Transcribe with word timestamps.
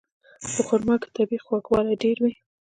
په 0.53 0.61
خرما 0.67 0.95
کې 1.01 1.09
طبیعي 1.15 1.43
خوږوالی 1.45 1.95
ډېر 2.03 2.17
وي. 2.23 2.33